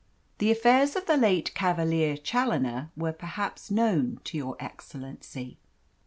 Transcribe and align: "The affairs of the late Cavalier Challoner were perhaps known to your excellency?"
"The 0.39 0.49
affairs 0.49 0.95
of 0.95 1.05
the 1.05 1.15
late 1.15 1.53
Cavalier 1.53 2.17
Challoner 2.17 2.89
were 2.97 3.13
perhaps 3.13 3.69
known 3.69 4.19
to 4.23 4.35
your 4.35 4.57
excellency?" 4.59 5.59